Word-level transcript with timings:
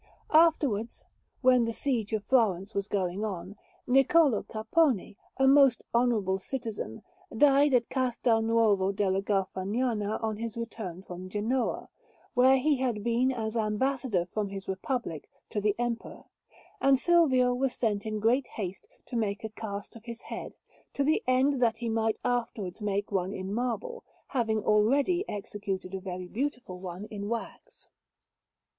Afterwards, 0.33 1.05
while 1.41 1.63
the 1.63 1.73
siege 1.73 2.11
of 2.11 2.23
Florence 2.23 2.73
was 2.73 2.87
going 2.87 3.23
on, 3.23 3.55
Niccolò 3.87 4.43
Capponi, 4.47 5.15
a 5.37 5.47
most 5.47 5.83
honourable 5.93 6.39
citizen, 6.39 7.03
died 7.37 7.75
at 7.75 7.87
Castel 7.91 8.41
Nuovo 8.41 8.91
della 8.91 9.21
Garfagnana 9.21 10.17
on 10.23 10.37
his 10.37 10.57
return 10.57 11.03
from 11.03 11.29
Genoa, 11.29 11.87
where 12.33 12.57
he 12.57 12.77
had 12.77 13.03
been 13.03 13.31
as 13.31 13.55
Ambassador 13.55 14.25
from 14.25 14.49
his 14.49 14.67
Republic 14.67 15.29
to 15.51 15.61
the 15.61 15.75
Emperor; 15.77 16.23
and 16.81 16.97
Silvio 16.97 17.53
was 17.53 17.73
sent 17.75 18.03
in 18.03 18.19
great 18.19 18.47
haste 18.47 18.87
to 19.05 19.15
make 19.15 19.43
a 19.43 19.49
cast 19.49 19.95
of 19.95 20.05
his 20.05 20.23
head, 20.23 20.55
to 20.93 21.03
the 21.03 21.21
end 21.27 21.61
that 21.61 21.77
he 21.77 21.89
might 21.89 22.17
afterwards 22.25 22.81
make 22.81 23.11
one 23.11 23.33
in 23.35 23.53
marble, 23.53 24.03
having 24.29 24.63
already 24.65 25.23
executed 25.29 25.93
a 25.93 25.99
very 25.99 26.25
beautiful 26.27 26.79
one 26.79 27.05
in 27.11 27.29
wax. 27.29 27.87